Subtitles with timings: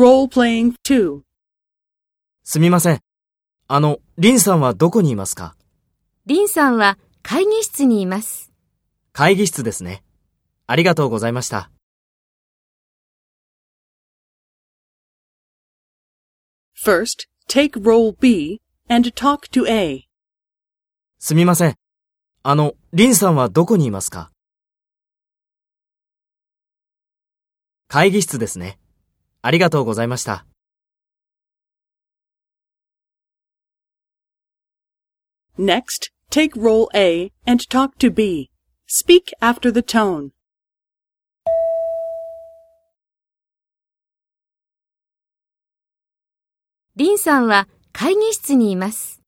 [0.00, 1.20] Role playing 2.
[2.42, 3.00] すみません。
[3.68, 5.54] あの、リンさんはどこにいますか？
[6.24, 8.50] リンさんは会議室にいます。
[9.12, 10.02] 会議室ですね。
[10.66, 11.70] ありがとうございました。
[16.82, 20.06] First, take role B and talk to A.
[21.18, 21.74] すみません。
[22.42, 24.30] あの、リンさんはどこにいますか？
[27.86, 28.78] 会議室ですね。
[29.42, 30.44] ありがとうございました。
[35.58, 38.50] Next, take role A and talk to B.
[38.86, 40.30] Speak after the tone.
[46.96, 49.19] リンさんは会議室にいます。